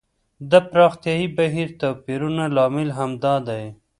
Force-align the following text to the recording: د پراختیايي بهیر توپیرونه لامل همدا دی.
د 0.51 0.53
پراختیايي 0.69 1.27
بهیر 1.37 1.69
توپیرونه 1.81 2.43
لامل 2.55 2.89
همدا 2.99 3.35
دی. 3.47 3.63